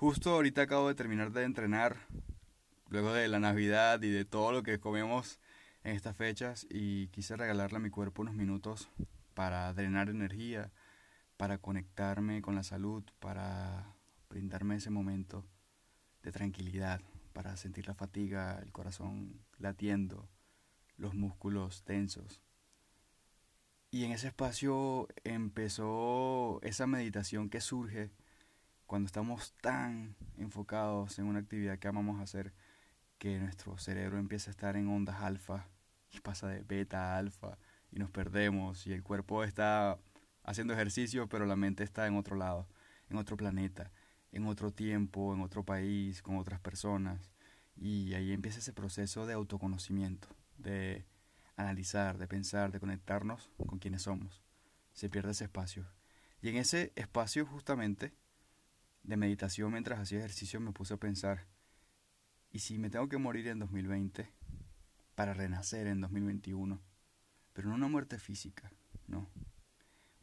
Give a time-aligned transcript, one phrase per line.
[0.00, 1.98] Justo ahorita acabo de terminar de entrenar,
[2.88, 5.40] luego de la Navidad y de todo lo que comemos
[5.84, 8.88] en estas fechas, y quise regalarle a mi cuerpo unos minutos
[9.34, 10.72] para drenar energía,
[11.36, 13.94] para conectarme con la salud, para
[14.30, 15.44] brindarme ese momento
[16.22, 17.02] de tranquilidad,
[17.34, 20.30] para sentir la fatiga, el corazón latiendo,
[20.96, 22.40] los músculos tensos.
[23.90, 28.10] Y en ese espacio empezó esa meditación que surge
[28.90, 32.52] cuando estamos tan enfocados en una actividad que amamos hacer
[33.18, 35.68] que nuestro cerebro empieza a estar en ondas alfa
[36.10, 37.56] y pasa de beta a alfa
[37.92, 39.96] y nos perdemos y el cuerpo está
[40.42, 42.66] haciendo ejercicio pero la mente está en otro lado,
[43.08, 43.92] en otro planeta,
[44.32, 47.30] en otro tiempo, en otro país, con otras personas
[47.76, 50.26] y ahí empieza ese proceso de autoconocimiento,
[50.58, 51.06] de
[51.54, 54.42] analizar, de pensar, de conectarnos con quienes somos.
[54.94, 55.86] Se pierde ese espacio.
[56.42, 58.12] Y en ese espacio justamente
[59.02, 61.46] de meditación mientras hacía ejercicio me puse a pensar,
[62.50, 64.30] ¿y si me tengo que morir en 2020
[65.14, 66.80] para renacer en 2021?
[67.52, 68.72] Pero no una muerte física,
[69.06, 69.28] no.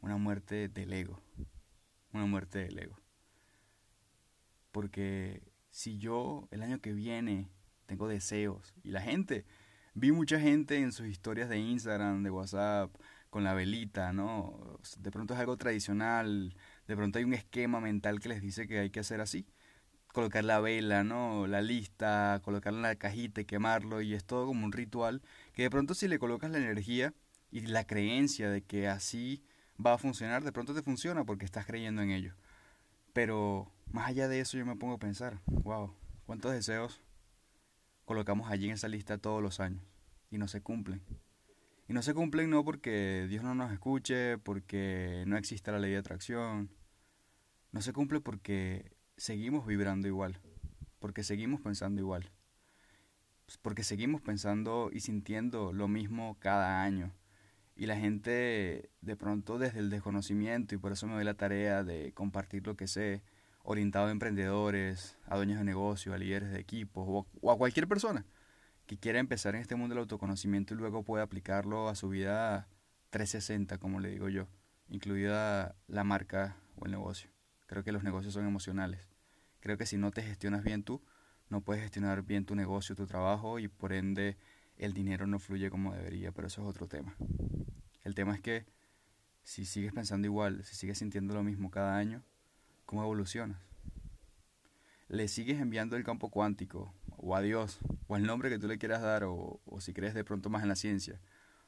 [0.00, 1.20] Una muerte del ego.
[2.12, 2.98] Una muerte del ego.
[4.72, 7.48] Porque si yo el año que viene
[7.86, 9.44] tengo deseos y la gente
[9.94, 12.94] vi mucha gente en sus historias de Instagram, de WhatsApp,
[13.30, 14.78] con la velita, ¿no?
[14.98, 16.56] De pronto es algo tradicional,
[16.88, 19.46] de pronto hay un esquema mental que les dice que hay que hacer así.
[20.12, 21.46] Colocar la vela, ¿no?
[21.46, 25.22] La lista, colocarla en la cajita y quemarlo, y es todo como un ritual,
[25.52, 27.14] que de pronto si le colocas la energía
[27.52, 29.44] y la creencia de que así
[29.84, 32.34] va a funcionar, de pronto te funciona porque estás creyendo en ello.
[33.12, 35.94] Pero más allá de eso yo me pongo a pensar, wow,
[36.26, 37.02] ¿cuántos deseos
[38.08, 39.82] colocamos allí en esa lista todos los años
[40.30, 41.02] y no se cumplen.
[41.88, 45.92] Y no se cumplen no porque Dios no nos escuche, porque no existe la ley
[45.92, 46.70] de atracción.
[47.70, 50.40] No se cumple porque seguimos vibrando igual,
[50.98, 52.30] porque seguimos pensando igual,
[53.44, 57.12] pues porque seguimos pensando y sintiendo lo mismo cada año.
[57.76, 61.84] Y la gente de pronto desde el desconocimiento, y por eso me doy la tarea
[61.84, 63.22] de compartir lo que sé,
[63.62, 68.24] orientado a emprendedores, a dueños de negocio, a líderes de equipos o, a cualquier persona
[68.86, 72.68] que quiera empezar en este mundo del autoconocimiento y luego pueda aplicarlo a su vida
[73.10, 74.48] 360, como le digo yo,
[74.88, 77.30] incluida la marca o el negocio.
[77.68, 79.08] Creo que los negocios son emocionales.
[79.60, 81.00] Creo que si no te gestionas bien tú,
[81.48, 84.36] no puedes gestionar bien tu negocio, tu trabajo y por ende
[84.76, 87.14] el dinero no fluye como debería, pero eso es otro tema.
[88.02, 88.66] El tema es que
[89.44, 92.24] si sigues pensando igual, si sigues sintiendo lo mismo cada año,
[92.88, 93.58] ¿Cómo evolucionas?
[95.08, 98.78] Le sigues enviando el campo cuántico, o a Dios, o al nombre que tú le
[98.78, 101.20] quieras dar, o, o si crees de pronto más en la ciencia,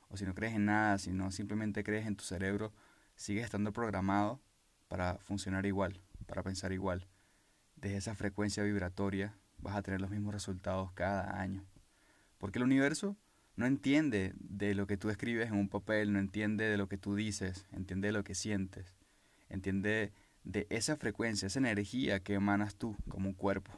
[0.08, 2.72] o si no crees en nada, si no simplemente crees en tu cerebro,
[3.16, 4.40] sigues estando programado
[4.90, 7.06] para funcionar igual, para pensar igual.
[7.76, 11.64] Desde esa frecuencia vibratoria vas a tener los mismos resultados cada año.
[12.38, 13.16] Porque el universo
[13.54, 16.98] no entiende de lo que tú escribes en un papel, no entiende de lo que
[16.98, 18.96] tú dices, entiende de lo que sientes,
[19.48, 20.12] entiende
[20.42, 23.70] de esa frecuencia, esa energía que emanas tú como un cuerpo,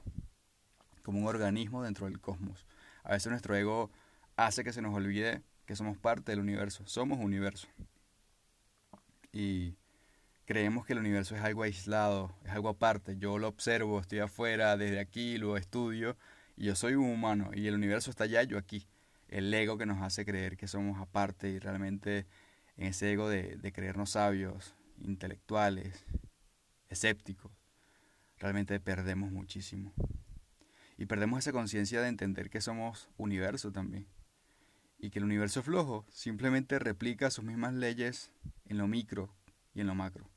[1.03, 2.67] como un organismo dentro del cosmos.
[3.05, 3.91] A veces nuestro ego
[4.37, 7.69] hace que se nos olvide que somos parte del universo, somos universo.
[9.31, 9.75] Y
[10.45, 13.17] creemos que el universo es algo aislado, es algo aparte.
[13.19, 16.17] Yo lo observo, estoy afuera, desde aquí lo estudio,
[16.57, 18.87] y yo soy un humano, y el universo está allá, yo aquí.
[19.29, 22.27] El ego que nos hace creer que somos aparte y realmente
[22.77, 26.05] en ese ego de, de creernos sabios, intelectuales,
[26.89, 27.53] escépticos,
[28.39, 29.95] realmente perdemos muchísimo.
[30.99, 34.07] Y perdemos esa conciencia de entender que somos universo también.
[34.99, 38.31] Y que el universo flojo simplemente replica sus mismas leyes
[38.67, 39.35] en lo micro
[39.75, 40.32] y en lo macro.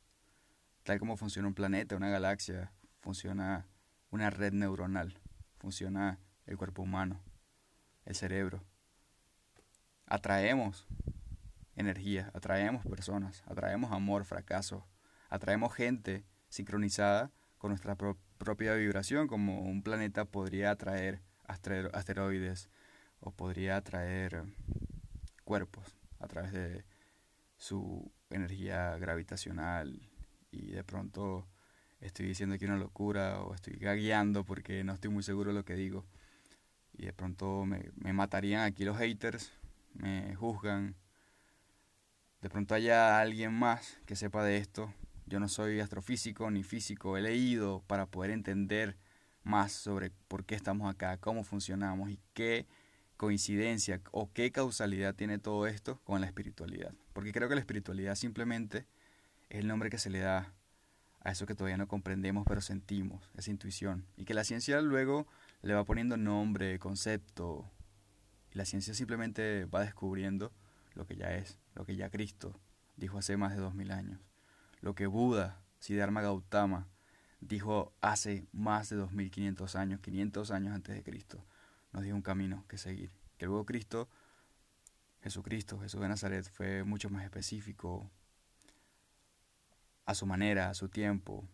[0.85, 3.65] Tal como funciona un planeta, una galaxia, funciona
[4.11, 5.19] una red neuronal,
[5.57, 7.23] funciona el cuerpo humano,
[8.05, 8.63] el cerebro.
[10.05, 10.85] Atraemos
[11.75, 14.85] energía, atraemos personas, atraemos amor, fracaso,
[15.27, 22.69] atraemos gente sincronizada con nuestra propia vibración, como un planeta podría atraer asteroides
[23.21, 24.43] o podría atraer
[25.45, 26.85] cuerpos a través de
[27.57, 30.11] su energía gravitacional
[30.55, 31.47] y de pronto
[31.99, 35.65] estoy diciendo aquí una locura o estoy gagueando porque no estoy muy seguro de lo
[35.65, 36.05] que digo
[36.93, 39.51] y de pronto me, matarían aquí los haters,
[39.93, 40.95] me juzgan.
[42.41, 44.93] De pronto haya alguien más que sepa de esto
[45.25, 48.97] yo no soy astrofísico ni físico, he leído para poder entender
[49.43, 52.67] más sobre por qué estamos acá, cómo funcionamos y qué
[53.17, 56.93] coincidencia o qué causalidad tiene todo esto con la espiritualidad.
[57.13, 58.85] Porque creo que la espiritualidad simplemente
[59.49, 60.53] es el nombre que se le da
[61.21, 64.05] a eso que todavía no comprendemos pero sentimos, esa intuición.
[64.15, 65.27] Y que la ciencia luego
[65.61, 67.69] le va poniendo nombre, concepto,
[68.53, 70.51] y la ciencia simplemente va descubriendo
[70.93, 72.59] lo que ya es, lo que ya Cristo
[72.95, 74.19] dijo hace más de dos mil años,
[74.81, 76.87] lo que Buda, Siddhartha Gautama,
[77.41, 81.43] dijo hace más de 2500 años, 500 años antes de Cristo,
[81.91, 83.11] nos dio un camino que seguir.
[83.37, 84.09] Que luego Cristo,
[85.21, 88.09] Jesucristo, Jesús de Nazaret, fue mucho más específico
[90.05, 91.47] a su manera, a su tiempo,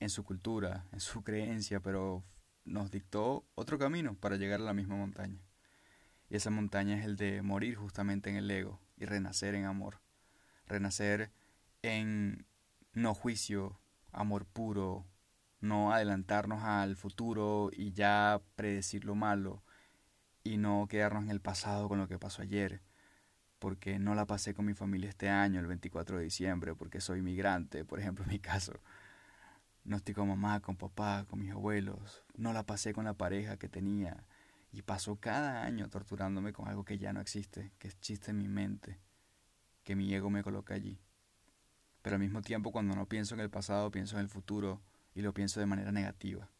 [0.00, 2.24] en su cultura, en su creencia, pero
[2.64, 5.40] nos dictó otro camino para llegar a la misma montaña.
[6.30, 10.00] Y esa montaña es el de morir justamente en el ego y renacer en amor.
[10.66, 11.32] Renacer
[11.82, 12.46] en
[12.92, 13.80] no juicio,
[14.12, 15.06] amor puro,
[15.60, 19.62] no adelantarnos al futuro y ya predecir lo malo
[20.44, 22.82] y no quedarnos en el pasado con lo que pasó ayer,
[23.58, 27.22] porque no la pasé con mi familia este año, el 24 de diciembre, porque soy
[27.22, 28.74] migrante, por ejemplo en mi caso.
[29.84, 32.24] No estoy con mamá, con papá, con mis abuelos.
[32.36, 34.24] No la pasé con la pareja que tenía.
[34.70, 38.48] Y pasó cada año torturándome con algo que ya no existe, que existe en mi
[38.48, 39.00] mente,
[39.84, 41.00] que mi ego me coloca allí.
[42.02, 44.82] Pero al mismo tiempo cuando no pienso en el pasado, pienso en el futuro
[45.14, 46.50] y lo pienso de manera negativa.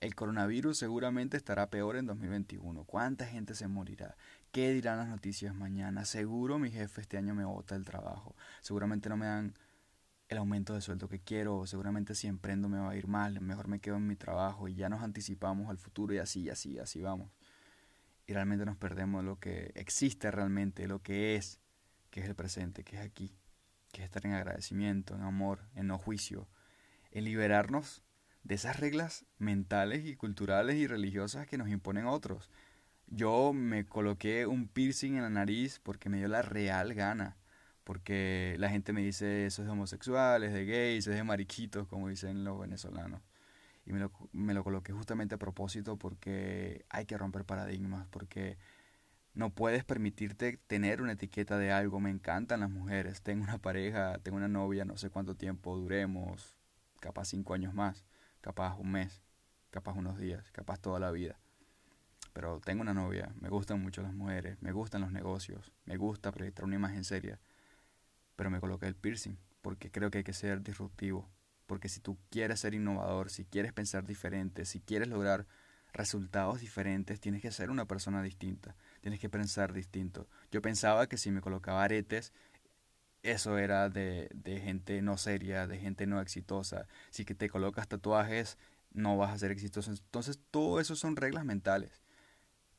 [0.00, 2.84] El coronavirus seguramente estará peor en 2021.
[2.84, 4.16] ¿Cuánta gente se morirá?
[4.52, 6.04] ¿Qué dirán las noticias mañana?
[6.04, 8.36] Seguro mi jefe este año me bota el trabajo.
[8.60, 9.54] Seguramente no me dan
[10.28, 11.66] el aumento de sueldo que quiero.
[11.66, 13.40] Seguramente si emprendo me va a ir mal.
[13.40, 16.78] Mejor me quedo en mi trabajo y ya nos anticipamos al futuro y así, así,
[16.78, 17.30] así vamos.
[18.26, 21.58] Y realmente nos perdemos lo que existe realmente, lo que es,
[22.10, 23.34] que es el presente, que es aquí
[23.92, 26.48] que es estar en agradecimiento, en amor, en no juicio,
[27.10, 28.02] en liberarnos
[28.42, 32.50] de esas reglas mentales y culturales y religiosas que nos imponen otros.
[33.06, 37.36] Yo me coloqué un piercing en la nariz porque me dio la real gana,
[37.84, 42.08] porque la gente me dice eso es de homosexuales, de gays, es de mariquitos, como
[42.08, 43.20] dicen los venezolanos.
[43.84, 48.58] Y me lo, me lo coloqué justamente a propósito porque hay que romper paradigmas, porque
[49.34, 52.00] no puedes permitirte tener una etiqueta de algo.
[52.00, 53.22] Me encantan las mujeres.
[53.22, 56.56] Tengo una pareja, tengo una novia, no sé cuánto tiempo duremos.
[57.00, 58.04] Capaz cinco años más,
[58.40, 59.22] capaz un mes,
[59.70, 61.40] capaz unos días, capaz toda la vida.
[62.32, 66.32] Pero tengo una novia, me gustan mucho las mujeres, me gustan los negocios, me gusta
[66.32, 67.38] proyectar una imagen seria.
[68.36, 71.30] Pero me coloqué el piercing porque creo que hay que ser disruptivo.
[71.66, 75.46] Porque si tú quieres ser innovador, si quieres pensar diferente, si quieres lograr
[75.92, 80.28] resultados diferentes, tienes que ser una persona distinta, tienes que pensar distinto.
[80.50, 82.32] Yo pensaba que si me colocaba aretes,
[83.22, 86.88] eso era de, de gente no seria, de gente no exitosa.
[87.10, 88.58] Si que te colocas tatuajes,
[88.92, 89.90] no vas a ser exitoso.
[89.90, 92.01] Entonces, todo eso son reglas mentales,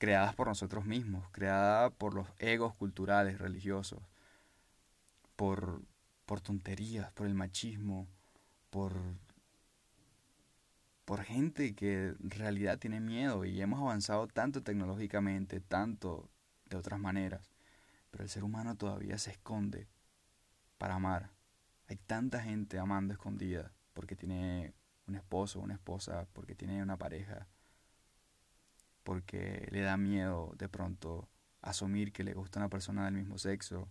[0.03, 4.01] creadas por nosotros mismos, creadas por los egos culturales, religiosos,
[5.37, 5.81] por,
[6.25, 8.05] por tonterías, por el machismo,
[8.69, 8.91] por
[11.05, 16.29] por gente que en realidad tiene miedo y hemos avanzado tanto tecnológicamente, tanto
[16.65, 17.53] de otras maneras,
[18.11, 19.87] pero el ser humano todavía se esconde
[20.77, 21.31] para amar.
[21.87, 24.73] Hay tanta gente amando escondida porque tiene
[25.07, 27.47] un esposo, una esposa, porque tiene una pareja,
[29.03, 31.29] porque le da miedo de pronto
[31.61, 33.89] asumir que le gusta una persona del mismo sexo,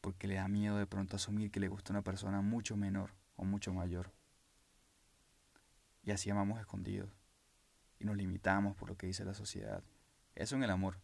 [0.00, 3.44] porque le da miedo de pronto asumir que le gusta una persona mucho menor o
[3.44, 4.12] mucho mayor.
[6.02, 7.10] Y así amamos escondidos.
[7.98, 9.82] Y nos limitamos por lo que dice la sociedad.
[10.34, 11.00] Eso en el amor.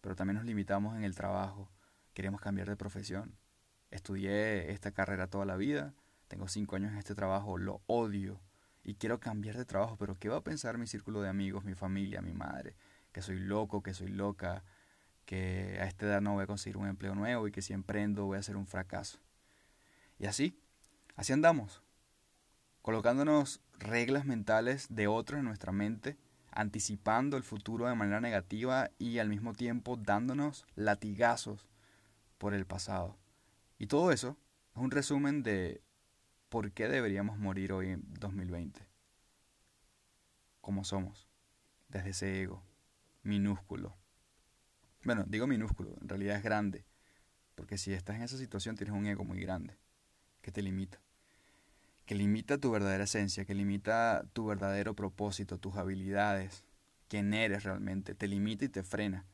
[0.00, 1.70] Pero también nos limitamos en el trabajo.
[2.12, 3.38] Queremos cambiar de profesión.
[3.90, 5.94] Estudié esta carrera toda la vida.
[6.28, 7.56] Tengo cinco años en este trabajo.
[7.56, 8.40] Lo odio.
[8.84, 9.96] Y quiero cambiar de trabajo.
[9.96, 12.76] Pero ¿qué va a pensar mi círculo de amigos, mi familia, mi madre?
[13.12, 14.62] Que soy loco, que soy loca.
[15.24, 18.26] Que a esta edad no voy a conseguir un empleo nuevo y que si emprendo
[18.26, 19.18] voy a ser un fracaso.
[20.18, 20.60] Y así,
[21.16, 21.82] así andamos
[22.84, 26.18] colocándonos reglas mentales de otros en nuestra mente,
[26.50, 31.66] anticipando el futuro de manera negativa y al mismo tiempo dándonos latigazos
[32.36, 33.16] por el pasado.
[33.78, 34.36] Y todo eso
[34.74, 35.80] es un resumen de
[36.54, 38.80] por qué deberíamos morir hoy en 2020.
[40.60, 41.28] Como somos,
[41.88, 42.62] desde ese ego
[43.24, 43.96] minúsculo.
[45.02, 46.84] Bueno, digo minúsculo, en realidad es grande,
[47.56, 49.76] porque si estás en esa situación tienes un ego muy grande
[50.42, 51.00] que te limita
[52.06, 56.62] que limita tu verdadera esencia, que limita tu verdadero propósito, tus habilidades,
[57.08, 59.26] quién eres realmente, te limita y te frena.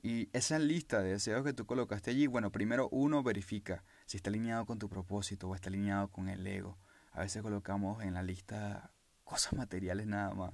[0.00, 4.28] Y esa lista de deseos que tú colocaste allí, bueno, primero uno verifica si está
[4.28, 6.76] alineado con tu propósito o está alineado con el ego.
[7.12, 8.92] A veces colocamos en la lista
[9.24, 10.52] cosas materiales nada más,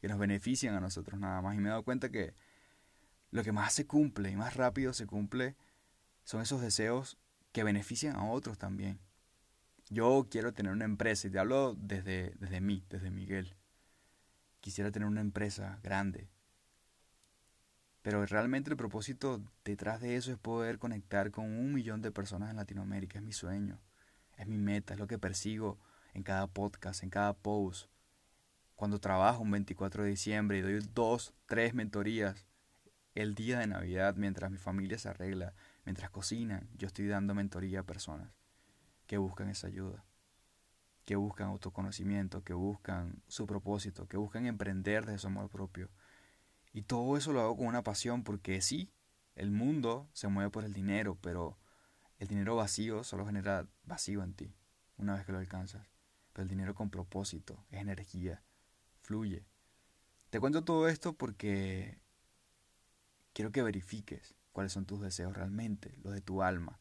[0.00, 1.54] que nos benefician a nosotros nada más.
[1.54, 2.34] Y me he dado cuenta que
[3.30, 5.54] lo que más se cumple y más rápido se cumple
[6.24, 7.16] son esos deseos
[7.52, 8.98] que benefician a otros también
[9.88, 13.54] Yo quiero tener una empresa y te hablo desde, desde mí, desde Miguel.
[14.60, 16.28] Quisiera tener una empresa grande.
[18.06, 22.50] Pero realmente el propósito detrás de eso es poder conectar con un millón de personas
[22.50, 23.18] en Latinoamérica.
[23.18, 23.80] Es mi sueño,
[24.36, 25.76] es mi meta, es lo que persigo
[26.14, 27.90] en cada podcast, en cada post.
[28.76, 32.46] Cuando trabajo un 24 de diciembre y doy dos, tres mentorías
[33.16, 37.80] el día de Navidad mientras mi familia se arregla, mientras cocinan, yo estoy dando mentoría
[37.80, 38.30] a personas
[39.08, 40.04] que buscan esa ayuda,
[41.04, 45.90] que buscan autoconocimiento, que buscan su propósito, que buscan emprender de su amor propio.
[46.76, 48.92] Y todo eso lo hago con una pasión porque sí,
[49.34, 51.56] el mundo se mueve por el dinero, pero
[52.18, 54.54] el dinero vacío solo genera vacío en ti
[54.98, 55.88] una vez que lo alcanzas.
[56.34, 58.42] Pero el dinero con propósito, es energía,
[59.00, 59.46] fluye.
[60.28, 61.98] Te cuento todo esto porque
[63.32, 66.78] quiero que verifiques cuáles son tus deseos realmente, los de tu alma.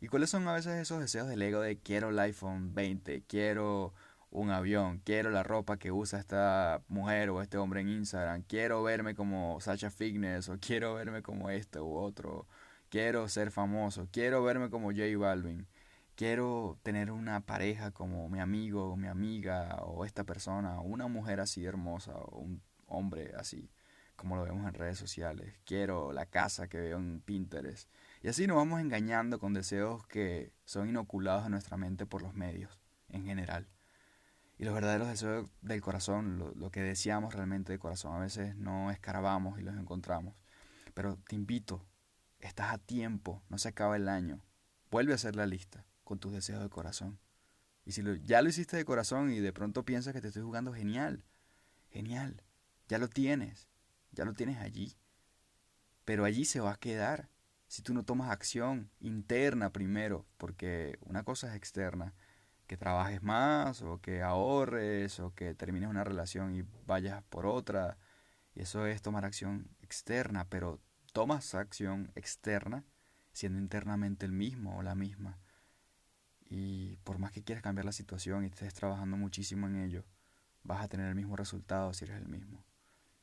[0.00, 3.92] Y cuáles son a veces esos deseos del ego de quiero el iPhone 20, quiero
[4.32, 8.82] un avión, quiero la ropa que usa esta mujer o este hombre en Instagram, quiero
[8.82, 12.46] verme como Sasha Fitness o quiero verme como este u otro,
[12.88, 15.68] quiero ser famoso, quiero verme como J Balvin,
[16.16, 21.40] quiero tener una pareja como mi amigo o mi amiga o esta persona, una mujer
[21.40, 23.70] así hermosa o un hombre así
[24.16, 25.58] como lo vemos en redes sociales.
[25.64, 27.90] Quiero la casa que veo en Pinterest.
[28.22, 32.34] Y así nos vamos engañando con deseos que son inoculados en nuestra mente por los
[32.34, 33.66] medios en general.
[34.62, 38.92] Y los verdaderos deseos del corazón, lo, que deseamos realmente de corazón, a veces no
[38.92, 40.36] escarbamos y los encontramos.
[40.94, 41.84] Pero te invito,
[42.38, 44.44] estás a tiempo, no se acaba el año.
[44.88, 47.18] Vuelve a hacer la lista con tus deseos de corazón.
[47.84, 50.72] Y si ya lo hiciste de corazón y de pronto piensas que te estoy jugando,
[50.72, 51.24] genial,
[51.90, 52.40] genial,
[52.86, 53.66] ya lo tienes
[54.12, 54.96] ya lo tienes allí.
[56.04, 57.28] Pero allí se va a quedar
[57.66, 62.14] si tú no tomas acción interna primero, porque una cosa es externa,
[62.72, 67.98] que trabajes más o que ahorres o que termines una relación y vayas por otra,
[68.54, 70.80] y eso es tomar acción externa, pero
[71.12, 72.82] tomas acción externa
[73.34, 75.38] siendo internamente el mismo o la misma.
[76.48, 80.06] Y por más que quieras cambiar la situación y estés trabajando muchísimo en ello,
[80.62, 82.64] vas a tener el mismo resultado si eres el mismo.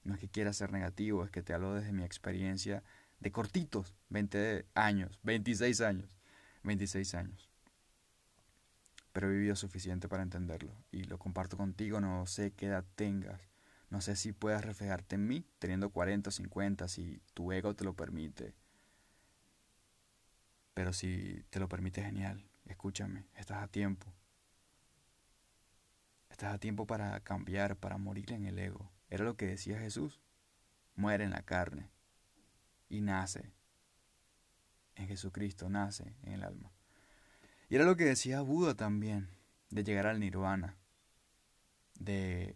[0.04, 2.84] No es que quiera ser negativo, es que te hablo desde mi experiencia
[3.20, 6.20] de cortitos, 20 años, 26 años,
[6.62, 7.49] 26 años.
[9.28, 13.42] He vivido suficiente para entenderlo y lo comparto contigo, no sé qué edad tengas,
[13.90, 17.84] no sé si puedas reflejarte en mí teniendo 40 o 50, si tu ego te
[17.84, 18.54] lo permite.
[20.74, 24.14] Pero si te lo permite, genial, escúchame, estás a tiempo.
[26.30, 28.90] Estás a tiempo para cambiar, para morir en el ego.
[29.10, 30.22] Era lo que decía Jesús.
[30.96, 31.90] Muere en la carne
[32.90, 33.52] y nace
[34.96, 36.72] en Jesucristo, nace en el alma.
[37.70, 39.30] Y era lo que decía Buda también,
[39.70, 40.76] de llegar al nirvana,
[42.00, 42.56] de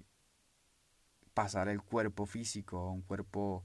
[1.34, 3.64] pasar el cuerpo físico a un cuerpo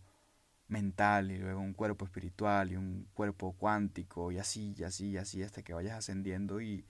[0.68, 5.16] mental y luego un cuerpo espiritual y un cuerpo cuántico y así y así y
[5.16, 6.84] así hasta que vayas ascendiendo y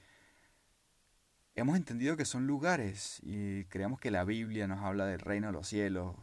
[1.55, 5.53] hemos entendido que son lugares y creemos que la Biblia nos habla del reino de
[5.53, 6.17] los cielos,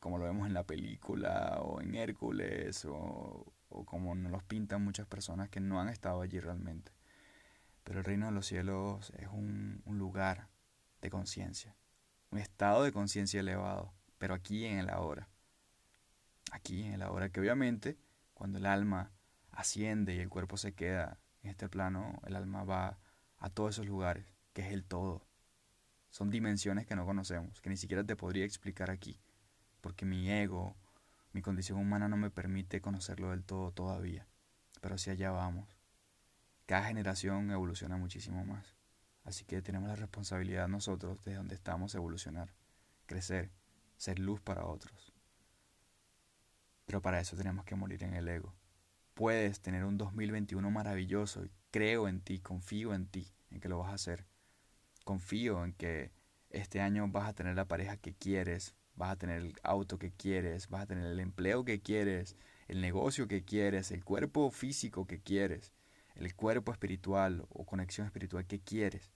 [0.00, 5.06] como lo vemos en la película o en Hércules o, como nos los pintan muchas
[5.06, 6.95] personas que no han estado allí realmente.
[7.86, 10.48] Pero el reino de los cielos es un, lugar
[11.00, 11.76] de conciencia,
[12.32, 15.28] un estado de conciencia elevado, pero aquí en el ahora.
[16.50, 17.96] Aquí en el ahora, que obviamente
[18.34, 19.12] cuando el alma
[19.52, 22.98] asciende y el cuerpo se queda en este plano, el alma va
[23.38, 25.24] a todos esos lugares que es el todo.
[26.10, 29.20] Son dimensiones que no conocemos, que ni siquiera te podría explicar aquí,
[29.80, 30.74] porque mi ego,
[31.32, 34.26] mi condición humana no me permite conocerlo del todo todavía.
[34.80, 35.75] Pero hacia allá vamos.
[36.66, 38.76] Cada generación evoluciona muchísimo más.
[39.24, 42.52] Así que tenemos la responsabilidad nosotros, desde donde estamos, evolucionar,
[43.06, 43.50] crecer,
[43.96, 45.12] ser luz para otros.
[46.84, 48.54] Pero para eso tenemos que morir en el ego.
[49.14, 53.78] Puedes tener un 2021 maravilloso y creo en ti, confío en ti, en que lo
[53.78, 54.26] vas a hacer
[55.06, 56.10] confío en que
[56.50, 60.10] este año vas a tener la pareja que quieres, vas a tener el auto que
[60.10, 62.34] quieres, vas a tener el empleo que quieres,
[62.66, 65.72] el negocio que quieres, el cuerpo físico que quieres,
[66.16, 69.10] el cuerpo espiritual o conexión espiritual que quieres.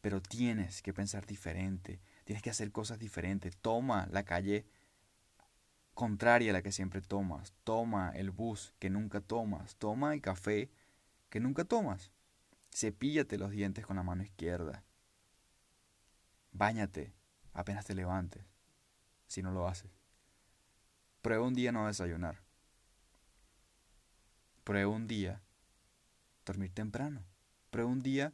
[0.00, 3.56] Pero tienes que pensar diferente, tienes que hacer cosas diferentes.
[3.56, 4.66] Toma la calle
[5.94, 7.52] contraria a la que siempre tomas.
[7.64, 9.76] Toma el bus que nunca tomas.
[9.76, 10.70] Toma el café
[11.28, 12.12] que nunca tomas.
[12.72, 14.84] Cepíllate los dientes con la mano izquierda.
[16.52, 17.12] Báñate
[17.52, 18.44] apenas te levantes,
[19.26, 19.90] si no lo haces.
[21.22, 22.42] Prueba un día no desayunar.
[24.62, 25.42] Prueba un día
[26.46, 27.24] dormir temprano.
[27.70, 28.32] Prueba un día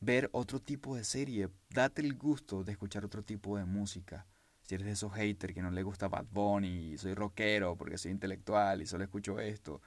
[0.00, 4.26] ver otro tipo de serie, date el gusto de escuchar otro tipo de música.
[4.62, 8.12] Si eres de esos haters que no le gusta Bad Bunny, soy rockero porque soy
[8.12, 9.82] intelectual y solo escucho esto,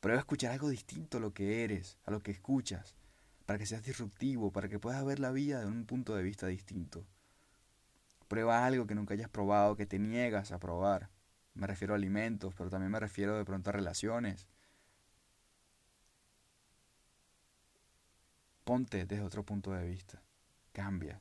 [0.00, 2.94] prueba a escuchar algo distinto a lo que eres, a lo que escuchas,
[3.46, 6.46] para que seas disruptivo, para que puedas ver la vida de un punto de vista
[6.46, 7.06] distinto.
[8.28, 11.10] Prueba algo que nunca hayas probado, que te niegas a probar.
[11.54, 14.48] Me refiero a alimentos, pero también me refiero de pronto a relaciones.
[18.64, 20.22] Ponte desde otro punto de vista.
[20.72, 21.20] Cambia.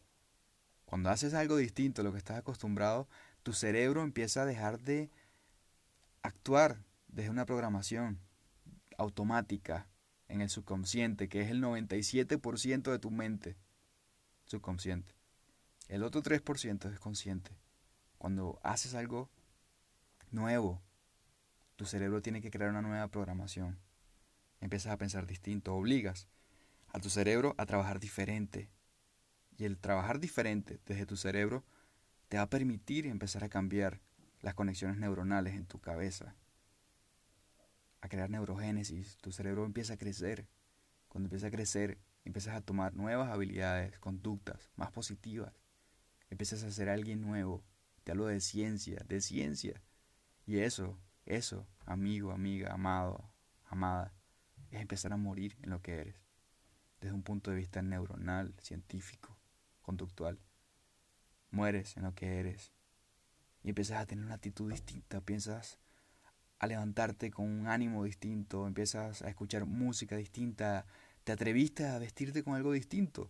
[0.85, 3.07] Cuando haces algo distinto a lo que estás acostumbrado,
[3.43, 5.11] tu cerebro empieza a dejar de
[6.21, 8.19] actuar desde una programación
[8.97, 9.87] automática
[10.27, 13.57] en el subconsciente, que es el 97% de tu mente
[14.45, 15.13] subconsciente.
[15.89, 17.51] El otro 3% es consciente.
[18.17, 19.29] Cuando haces algo
[20.31, 20.81] nuevo,
[21.75, 23.79] tu cerebro tiene que crear una nueva programación.
[24.61, 26.29] Empiezas a pensar distinto, obligas
[26.93, 28.69] a tu cerebro a trabajar diferente.
[29.57, 31.65] Y el trabajar diferente desde tu cerebro
[32.29, 33.99] te va a permitir empezar a cambiar
[34.41, 36.35] las conexiones neuronales en tu cabeza,
[38.01, 39.17] a crear neurogénesis.
[39.17, 40.47] Tu cerebro empieza a crecer.
[41.07, 45.53] Cuando empieza a crecer, empiezas a tomar nuevas habilidades, conductas más positivas.
[46.29, 47.63] Empiezas a ser alguien nuevo.
[48.03, 49.81] Te hablo de ciencia, de ciencia.
[50.45, 53.33] Y eso, eso, amigo, amiga, amado,
[53.65, 54.13] amada,
[54.71, 56.23] es empezar a morir en lo que eres
[57.03, 59.37] desde un punto de vista neuronal, científico,
[59.81, 60.39] conductual.
[61.51, 62.71] Mueres en lo que eres
[63.61, 65.79] y empiezas a tener una actitud distinta, piensas
[66.59, 70.85] a levantarte con un ánimo distinto, empiezas a escuchar música distinta,
[71.25, 73.29] te atreviste a vestirte con algo distinto,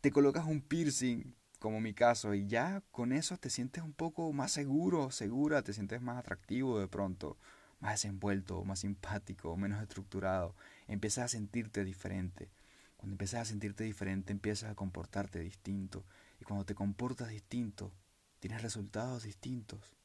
[0.00, 4.32] te colocas un piercing, como mi caso, y ya con eso te sientes un poco
[4.32, 7.38] más seguro, segura, te sientes más atractivo de pronto,
[7.78, 10.56] más desenvuelto, más simpático, menos estructurado,
[10.88, 12.50] empiezas a sentirte diferente.
[13.02, 16.06] Cuando empiezas a sentirte diferente, empiezas a comportarte distinto.
[16.40, 17.92] Y cuando te comportas distinto,
[18.38, 19.96] tienes resultados distintos.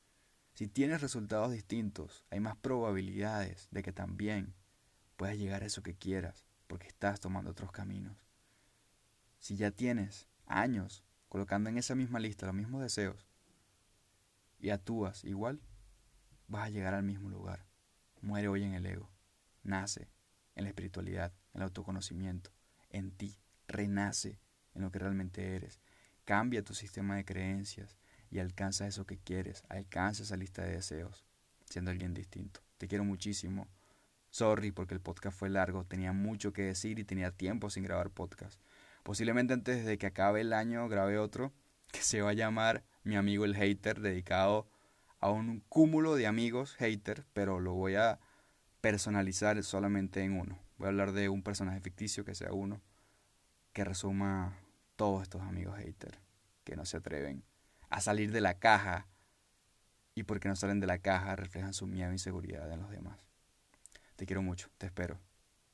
[0.56, 4.56] Si tienes resultados distintos, hay más probabilidades de que también
[5.15, 8.17] puedas llegar a eso que quieras, porque estás tomando otros caminos.
[9.38, 13.28] Si ya tienes años colocando en esa misma lista los mismos deseos
[14.58, 15.62] y actúas igual,
[16.48, 17.67] vas a llegar al mismo lugar.
[18.22, 19.12] Muere hoy en el ego,
[19.62, 20.10] nace
[20.56, 22.57] en la espiritualidad, en el autoconocimiento,
[22.89, 24.39] en ti, renace
[24.73, 25.80] en lo que realmente eres.
[26.26, 27.97] Cambia tu sistema de creencias
[28.30, 31.26] y alcanza eso que quieres, alcanza esa lista de deseos,
[31.65, 32.62] siendo alguien distinto.
[32.78, 33.67] Te quiero muchísimo.
[34.30, 38.10] Sorry porque el podcast fue largo, tenía mucho que decir y tenía tiempo sin grabar
[38.12, 38.60] podcast.
[39.04, 41.54] Posiblemente antes de que acabe el año grabe otro
[41.91, 44.67] que se va a llamar Mi amigo el hater, dedicado
[45.19, 48.19] a un cúmulo de amigos hater, pero lo voy a
[48.82, 50.66] personalizar solamente en uno.
[50.78, 52.82] Voy a hablar de un personaje ficticio que sea uno,
[53.74, 54.58] que resuma
[54.96, 56.18] todos estos amigos haters
[56.63, 57.44] que no se atreven
[57.90, 59.08] a salir de la caja
[60.16, 63.26] y porque no salen de la caja reflejan su miedo e inseguridad en los demás.
[64.16, 65.20] Te quiero mucho, te espero.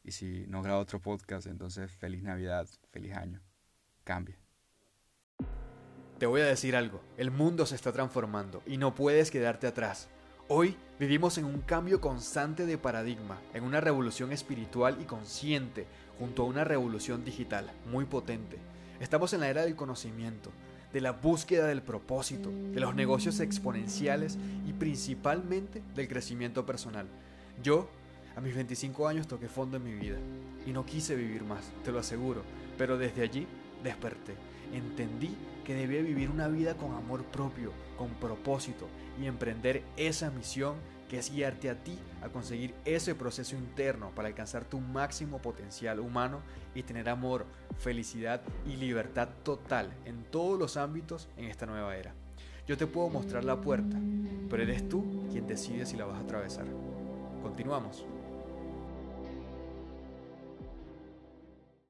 [0.03, 3.41] Y si no grabo otro podcast, entonces feliz Navidad, feliz año.
[4.03, 4.37] Cambia.
[6.19, 10.09] Te voy a decir algo, el mundo se está transformando y no puedes quedarte atrás.
[10.49, 15.87] Hoy vivimos en un cambio constante de paradigma, en una revolución espiritual y consciente,
[16.19, 18.57] junto a una revolución digital muy potente.
[18.99, 20.51] Estamos en la era del conocimiento,
[20.91, 27.07] de la búsqueda del propósito, de los negocios exponenciales y principalmente del crecimiento personal.
[27.63, 27.87] Yo,
[28.35, 30.17] a mis 25 años, toqué fondo en mi vida
[30.67, 32.43] y no quise vivir más, te lo aseguro,
[32.77, 33.47] pero desde allí
[33.81, 34.35] desperté.
[34.73, 38.87] Entendí que debía vivir una vida con amor propio, con propósito
[39.21, 40.75] y emprender esa misión
[41.09, 45.99] que es guiarte a ti a conseguir ese proceso interno para alcanzar tu máximo potencial
[45.99, 46.39] humano
[46.73, 47.45] y tener amor,
[47.77, 52.13] felicidad y libertad total en todos los ámbitos en esta nueva era.
[52.67, 53.97] Yo te puedo mostrar la puerta,
[54.49, 56.65] pero eres tú quien decide si la vas a atravesar.
[57.41, 58.05] Continuamos.